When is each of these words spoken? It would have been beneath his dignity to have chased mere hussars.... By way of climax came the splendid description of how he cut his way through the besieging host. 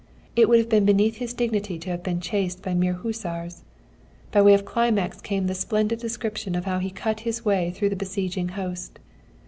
It 0.35 0.49
would 0.49 0.57
have 0.57 0.67
been 0.67 0.83
beneath 0.85 1.17
his 1.17 1.31
dignity 1.31 1.77
to 1.77 1.91
have 1.91 2.19
chased 2.21 2.65
mere 2.65 2.93
hussars.... 2.93 3.63
By 4.31 4.41
way 4.41 4.55
of 4.55 4.65
climax 4.65 5.21
came 5.21 5.45
the 5.45 5.53
splendid 5.53 5.99
description 5.99 6.55
of 6.55 6.65
how 6.65 6.79
he 6.79 6.89
cut 6.89 7.19
his 7.19 7.45
way 7.45 7.69
through 7.69 7.89
the 7.89 7.95
besieging 7.95 8.47
host. 8.57 8.97